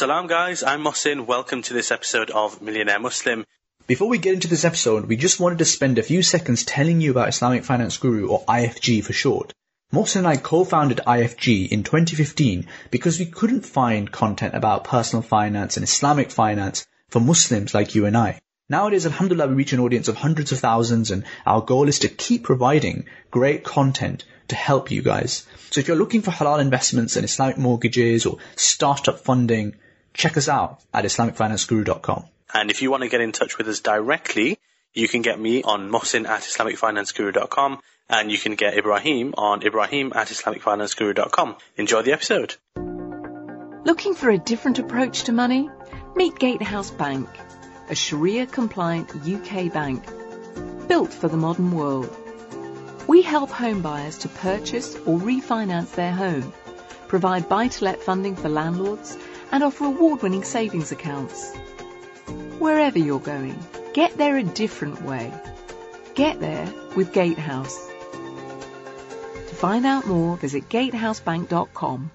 [0.00, 1.26] Salam guys, I'm Mohsin.
[1.26, 3.44] Welcome to this episode of Millionaire Muslim.
[3.86, 7.02] Before we get into this episode, we just wanted to spend a few seconds telling
[7.02, 9.52] you about Islamic Finance Guru, or IFG for short.
[9.92, 15.76] Mohsin and I co-founded IFG in 2015 because we couldn't find content about personal finance
[15.76, 18.40] and Islamic finance for Muslims like you and I.
[18.70, 22.08] Nowadays, alhamdulillah, we reach an audience of hundreds of thousands and our goal is to
[22.08, 25.44] keep providing great content to help you guys.
[25.70, 29.74] So if you're looking for halal investments and Islamic mortgages or startup funding,
[30.14, 32.24] check us out at IslamicFinanceGuru.com.
[32.52, 34.58] And if you want to get in touch with us directly,
[34.92, 40.12] you can get me on Mohsin at IslamicFinanceGuru.com and you can get Ibrahim on Ibrahim
[40.14, 41.56] at IslamicFinanceGuru.com.
[41.76, 42.56] Enjoy the episode.
[43.84, 45.70] Looking for a different approach to money?
[46.16, 47.28] Meet Gatehouse Bank
[47.90, 50.04] a Sharia compliant UK bank
[50.86, 52.08] built for the modern world.
[53.08, 56.52] We help home buyers to purchase or refinance their home,
[57.08, 59.18] provide buy to let funding for landlords,
[59.52, 61.54] and offer award winning savings accounts.
[62.58, 63.58] Wherever you're going,
[63.94, 65.32] get there a different way.
[66.14, 67.88] Get there with Gatehouse.
[69.48, 72.10] To find out more, visit gatehousebank.com.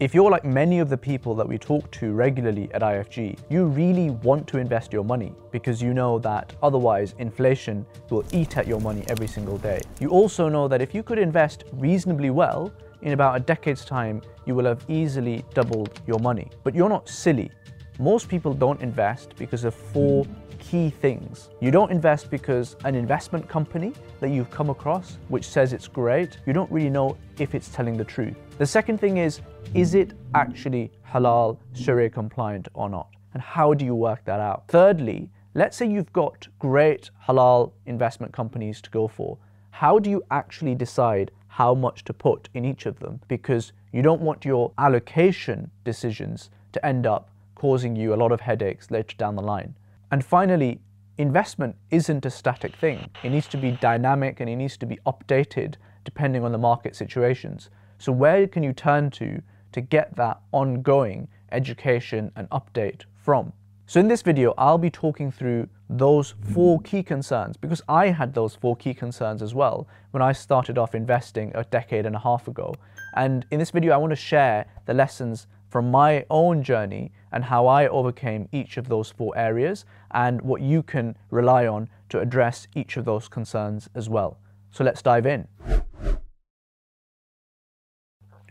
[0.00, 3.66] If you're like many of the people that we talk to regularly at IFG, you
[3.66, 8.66] really want to invest your money because you know that otherwise inflation will eat at
[8.66, 9.78] your money every single day.
[10.00, 14.22] You also know that if you could invest reasonably well, in about a decade's time,
[14.46, 16.50] you will have easily doubled your money.
[16.64, 17.50] But you're not silly.
[17.98, 20.26] Most people don't invest because of four
[20.58, 21.50] key things.
[21.60, 26.38] You don't invest because an investment company that you've come across, which says it's great,
[26.46, 28.36] you don't really know if it's telling the truth.
[28.56, 29.40] The second thing is,
[29.74, 33.08] is it actually halal, Sharia compliant or not?
[33.34, 34.64] And how do you work that out?
[34.68, 39.38] Thirdly, let's say you've got great halal investment companies to go for.
[39.70, 43.20] How do you actually decide how much to put in each of them?
[43.28, 48.40] Because you don't want your allocation decisions to end up causing you a lot of
[48.40, 49.74] headaches later down the line.
[50.10, 50.80] And finally,
[51.18, 53.10] investment isn't a static thing.
[53.22, 56.96] It needs to be dynamic and it needs to be updated depending on the market
[56.96, 57.70] situations.
[57.98, 59.42] So where can you turn to
[59.72, 63.52] to get that ongoing education and update from?
[63.86, 68.32] So in this video, I'll be talking through those four key concerns because I had
[68.32, 72.20] those four key concerns as well when I started off investing a decade and a
[72.20, 72.72] half ago.
[73.16, 77.44] And in this video, I want to share the lessons from my own journey and
[77.44, 82.20] how I overcame each of those four areas and what you can rely on to
[82.20, 84.38] address each of those concerns as well.
[84.70, 85.48] So let's dive in.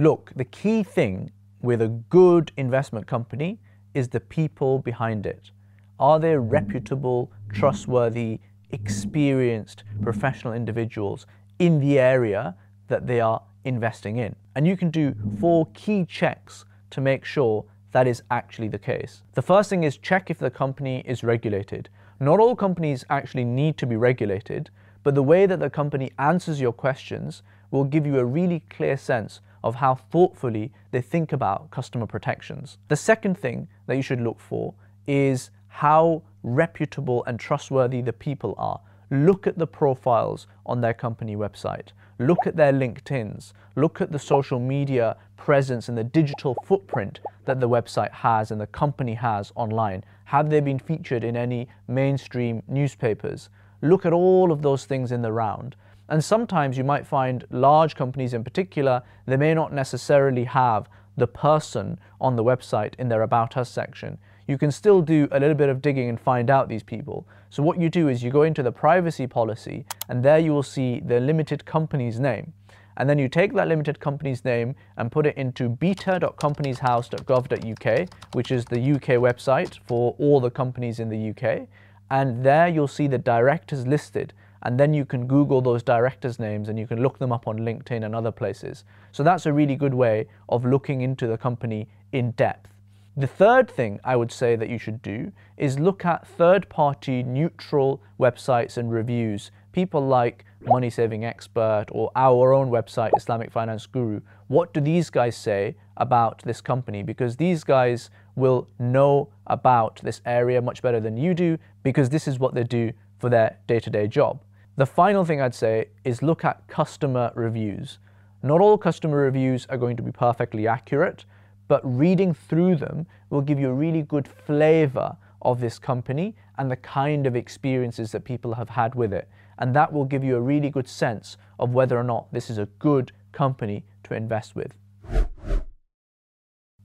[0.00, 3.58] Look, the key thing with a good investment company
[3.94, 5.50] is the people behind it.
[5.98, 8.38] Are they reputable, trustworthy,
[8.70, 11.26] experienced professional individuals
[11.58, 12.54] in the area
[12.86, 14.36] that they are investing in?
[14.54, 19.22] And you can do four key checks to make sure that is actually the case.
[19.34, 21.88] The first thing is check if the company is regulated.
[22.20, 24.70] Not all companies actually need to be regulated,
[25.02, 27.42] but the way that the company answers your questions
[27.72, 32.78] will give you a really clear sense of how thoughtfully they think about customer protections.
[32.88, 34.74] The second thing that you should look for
[35.06, 38.80] is how reputable and trustworthy the people are.
[39.10, 41.88] Look at the profiles on their company website.
[42.18, 43.52] Look at their LinkedIns.
[43.76, 48.60] Look at the social media presence and the digital footprint that the website has and
[48.60, 50.04] the company has online.
[50.24, 53.48] Have they been featured in any mainstream newspapers?
[53.80, 55.76] Look at all of those things in the round.
[56.08, 61.26] And sometimes you might find large companies in particular, they may not necessarily have the
[61.26, 64.18] person on the website in their About Us section.
[64.46, 67.26] You can still do a little bit of digging and find out these people.
[67.50, 70.62] So what you do is you go into the privacy policy and there you will
[70.62, 72.54] see the limited company's name.
[72.96, 78.64] And then you take that limited company's name and put it into beta.companieshouse.gov.uk, which is
[78.64, 81.68] the UK website for all the companies in the UK.
[82.10, 84.32] And there you'll see the directors listed
[84.62, 87.58] and then you can Google those directors' names and you can look them up on
[87.58, 88.84] LinkedIn and other places.
[89.12, 92.68] So that's a really good way of looking into the company in depth.
[93.16, 97.22] The third thing I would say that you should do is look at third party
[97.22, 99.50] neutral websites and reviews.
[99.72, 104.20] People like Money Saving Expert or our own website, Islamic Finance Guru.
[104.48, 107.02] What do these guys say about this company?
[107.02, 112.26] Because these guys will know about this area much better than you do because this
[112.26, 114.40] is what they do for their day to day job.
[114.76, 117.98] The final thing I'd say is look at customer reviews.
[118.42, 121.24] Not all customer reviews are going to be perfectly accurate,
[121.66, 126.70] but reading through them will give you a really good flavor of this company and
[126.70, 129.28] the kind of experiences that people have had with it.
[129.58, 132.58] And that will give you a really good sense of whether or not this is
[132.58, 134.74] a good company to invest with.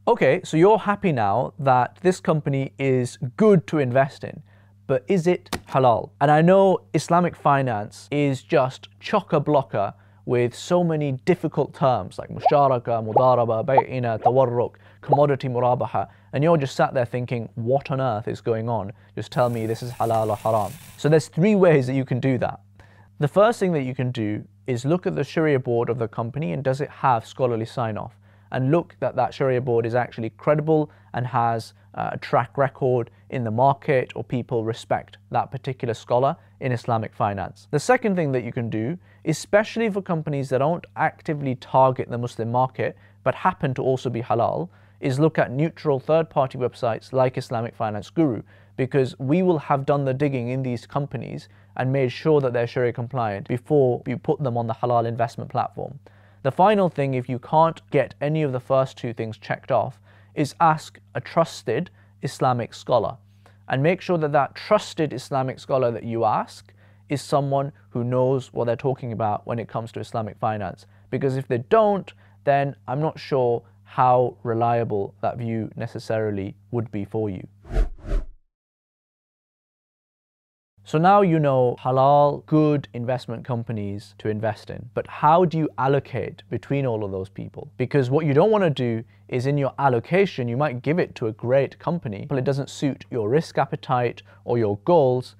[0.06, 4.44] Okay, so you're happy now that this company is good to invest in,
[4.86, 6.10] but is it halal?
[6.20, 9.94] And I know Islamic finance is just chock-a-blocker
[10.25, 16.76] with so many difficult terms like musharaka, mudaraba, bay'ina, tawarruk, commodity murabaha, and you're just
[16.76, 18.92] sat there thinking, what on earth is going on?
[19.16, 20.72] Just tell me this is halal or haram.
[20.98, 22.60] So there's three ways that you can do that.
[23.20, 26.08] The first thing that you can do is look at the Sharia board of the
[26.08, 28.14] company and does it have scholarly sign off?
[28.54, 33.10] and look that that Sharia board is actually credible and has uh, a track record
[33.30, 37.68] in the market or people respect that particular scholar in Islamic finance.
[37.72, 42.18] The second thing that you can do, especially for companies that don't actively target the
[42.18, 44.70] Muslim market but happen to also be halal,
[45.04, 48.42] is look at neutral third party websites like Islamic Finance Guru
[48.78, 52.66] because we will have done the digging in these companies and made sure that they're
[52.66, 56.00] Sharia compliant before we put them on the halal investment platform.
[56.44, 60.00] The final thing, if you can't get any of the first two things checked off,
[60.36, 61.90] is ask a trusted
[62.22, 63.18] Islamic scholar
[63.68, 66.74] and make sure that that trusted Islamic scholar that you ask
[67.10, 70.86] is someone who knows what they're talking about when it comes to Islamic finance.
[71.10, 72.14] Because if they don't,
[72.46, 77.48] then I'm not sure how reliable that view necessarily would be for you.
[80.84, 84.90] So now you know halal, good investment companies to invest in.
[84.95, 87.69] But how do you allocate between all of those people?
[87.78, 91.13] Because what you don't want to do is in your allocation, you might give it
[91.13, 95.36] to a great company, but it doesn't suit your risk appetite or your goals.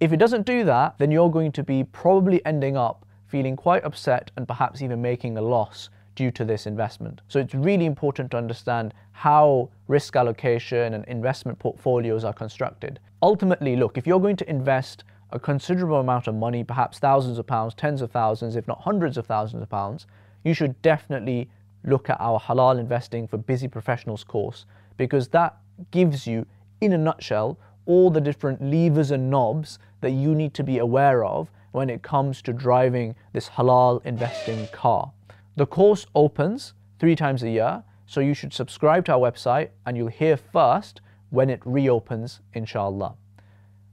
[0.00, 3.84] If it doesn't do that, then you're going to be probably ending up feeling quite
[3.84, 7.20] upset and perhaps even making a loss due to this investment.
[7.28, 12.98] So it's really important to understand how risk allocation and investment portfolios are constructed.
[13.22, 17.46] Ultimately, look, if you're going to invest a considerable amount of money, perhaps thousands of
[17.46, 20.08] pounds, tens of thousands, if not hundreds of thousands of pounds,
[20.42, 21.48] you should definitely
[21.84, 24.66] look at our Halal Investing for Busy Professionals course
[24.96, 25.56] because that
[25.92, 26.44] gives you,
[26.80, 27.56] in a nutshell,
[27.86, 32.02] all the different levers and knobs that you need to be aware of when it
[32.02, 35.12] comes to driving this halal investing car.
[35.58, 39.96] The course opens three times a year, so you should subscribe to our website and
[39.96, 41.00] you'll hear first
[41.30, 43.16] when it reopens, inshallah.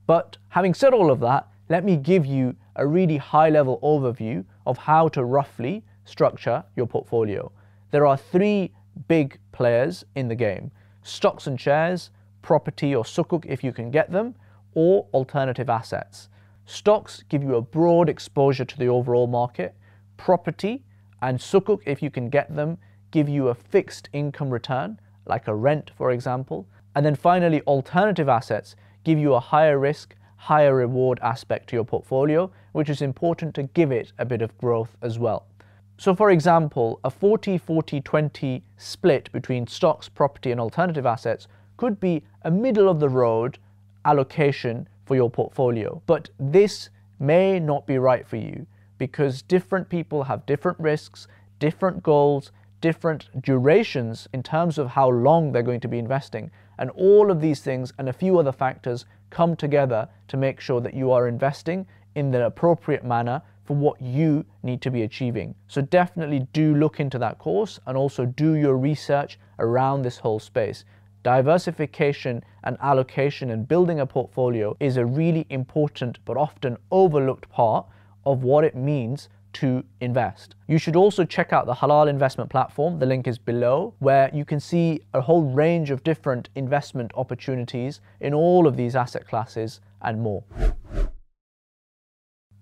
[0.06, 4.46] But having said all of that, let me give you a really high level overview
[4.68, 7.52] of how to roughly structure your portfolio.
[7.90, 8.72] There are three
[9.08, 10.70] big players in the game
[11.02, 12.12] stocks and shares,
[12.44, 14.36] property or sukuk if you can get them,
[14.76, 16.30] or alternative assets.
[16.68, 19.74] Stocks give you a broad exposure to the overall market.
[20.16, 20.84] Property
[21.22, 22.78] and sukuk, if you can get them,
[23.12, 26.68] give you a fixed income return, like a rent, for example.
[26.96, 31.86] And then finally, alternative assets give you a higher risk, higher reward aspect to your
[31.86, 35.46] portfolio, which is important to give it a bit of growth as well.
[35.98, 41.48] So, for example, a 40 40 20 split between stocks, property, and alternative assets
[41.78, 43.58] could be a middle of the road
[44.04, 46.02] allocation for your portfolio.
[46.06, 46.90] But this
[47.20, 51.28] may not be right for you because different people have different risks,
[51.60, 52.52] different goals,
[52.82, 56.52] different durations in terms of how long they're going to be investing.
[56.78, 60.82] And all of these things and a few other factors come together to make sure
[60.82, 65.56] that you are investing in the appropriate manner for what you need to be achieving.
[65.68, 70.40] So definitely do look into that course and also do your research around this whole
[70.40, 70.86] space.
[71.24, 77.88] Diversification and allocation and building a portfolio is a really important but often overlooked part
[78.26, 80.56] of what it means to invest.
[80.68, 84.44] You should also check out the Halal investment platform, the link is below, where you
[84.44, 89.80] can see a whole range of different investment opportunities in all of these asset classes
[90.02, 90.44] and more.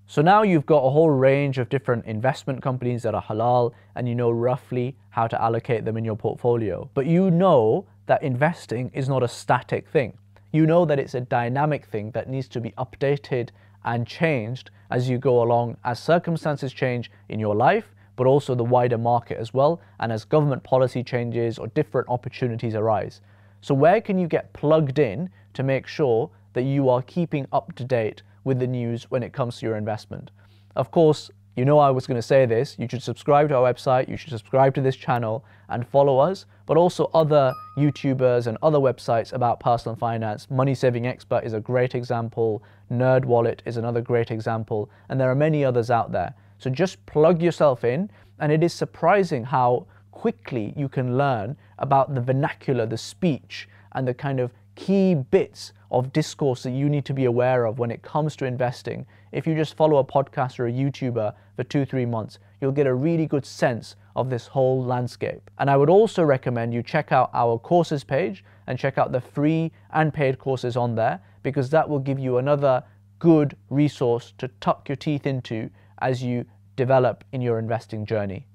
[0.06, 4.08] So now you've got a whole range of different investment companies that are halal and
[4.08, 6.88] you know roughly how to allocate them in your portfolio.
[6.94, 10.18] But you know that investing is not a static thing.
[10.56, 13.50] You know that it's a dynamic thing that needs to be updated
[13.84, 18.64] and changed as you go along as circumstances change in your life, but also the
[18.64, 23.20] wider market as well, and as government policy changes or different opportunities arise.
[23.62, 27.74] So, where can you get plugged in to make sure that you are keeping up
[27.74, 30.30] to date with the news when it comes to your investment?
[30.76, 32.76] Of course, you know I was going to say this.
[32.80, 36.46] You should subscribe to our website, you should subscribe to this channel and follow us,
[36.66, 40.50] but also other YouTubers and other websites about personal finance.
[40.50, 45.30] Money Saving Expert is a great example, Nerd Wallet is another great example, and there
[45.30, 46.34] are many others out there.
[46.58, 52.16] So just plug yourself in, and it is surprising how quickly you can learn about
[52.16, 57.06] the vernacular, the speech, and the kind of key bits of discourse that you need
[57.06, 59.06] to be aware of when it comes to investing.
[59.32, 62.88] If you just follow a podcast or a YouTuber for two, three months, you'll get
[62.88, 65.50] a really good sense of this whole landscape.
[65.60, 69.22] And I would also recommend you check out our courses page and check out the
[69.22, 72.84] free and paid courses on there because that will give you another
[73.20, 75.70] good resource to tuck your teeth into
[76.00, 76.46] as you
[76.76, 78.48] develop in your investing journey.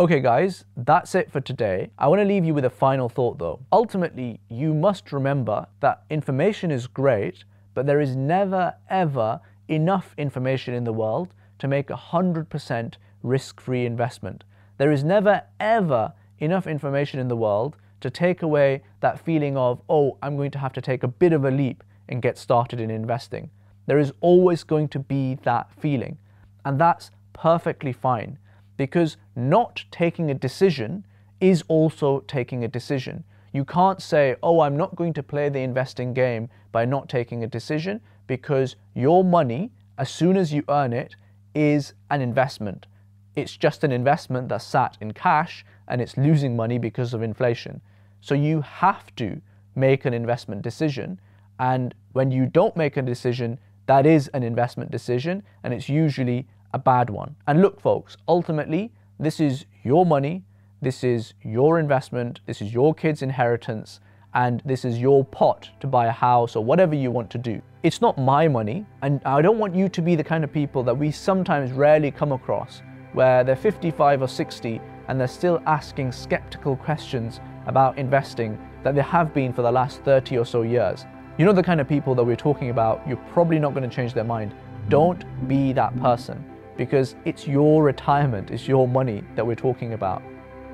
[0.00, 1.90] Okay, guys, that's it for today.
[1.98, 3.58] I want to leave you with a final thought though.
[3.72, 7.42] Ultimately, you must remember that information is great,
[7.74, 13.60] but there is never ever enough information in the world to make a 100% risk
[13.60, 14.44] free investment.
[14.76, 19.82] There is never ever enough information in the world to take away that feeling of,
[19.88, 22.78] oh, I'm going to have to take a bit of a leap and get started
[22.78, 23.50] in investing.
[23.86, 26.18] There is always going to be that feeling.
[26.64, 28.38] And that's perfectly fine
[28.78, 31.04] because not taking a decision
[31.40, 33.24] is also taking a decision.
[33.52, 37.44] You can't say, oh, I'm not going to play the investing game by not taking
[37.44, 41.16] a decision because your money, as soon as you earn it,
[41.54, 42.86] is an investment.
[43.34, 47.80] It's just an investment that's sat in cash and it's losing money because of inflation.
[48.20, 49.40] So you have to
[49.74, 51.20] make an investment decision.
[51.58, 56.46] And when you don't make a decision, that is an investment decision and it's usually
[56.72, 57.36] a bad one.
[57.46, 60.44] And look, folks, ultimately, this is your money,
[60.80, 64.00] this is your investment, this is your kid's inheritance,
[64.34, 67.60] and this is your pot to buy a house or whatever you want to do.
[67.82, 70.82] It's not my money, and I don't want you to be the kind of people
[70.84, 72.82] that we sometimes rarely come across
[73.12, 79.02] where they're 55 or 60 and they're still asking skeptical questions about investing that they
[79.02, 81.06] have been for the last 30 or so years.
[81.38, 83.94] You know the kind of people that we're talking about, you're probably not going to
[83.94, 84.54] change their mind.
[84.88, 86.44] Don't be that person
[86.78, 90.22] because it's your retirement, it's your money that we're talking about.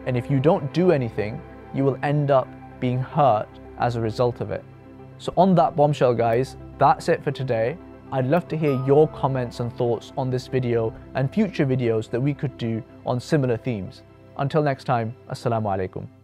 [0.07, 1.41] And if you don't do anything,
[1.75, 2.47] you will end up
[2.79, 4.63] being hurt as a result of it.
[5.19, 7.77] So, on that bombshell, guys, that's it for today.
[8.13, 12.21] I'd love to hear your comments and thoughts on this video and future videos that
[12.21, 14.03] we could do on similar themes.
[14.37, 16.24] Until next time, Assalamu alaikum.